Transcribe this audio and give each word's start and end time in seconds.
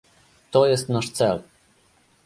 To 0.51 0.65
jest 0.65 0.89
nasz 0.89 1.09
cel 1.09 1.43